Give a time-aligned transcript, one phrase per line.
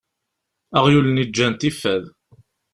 [0.77, 2.03] Aɣyul-nni ǧǧan-t ifad.